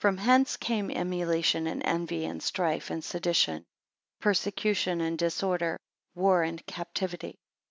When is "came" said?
0.56-0.90